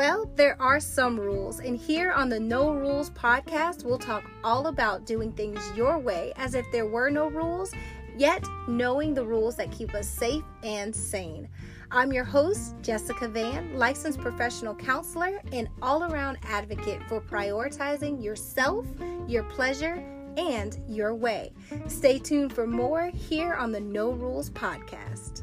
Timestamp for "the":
2.30-2.40, 9.12-9.26, 23.70-23.80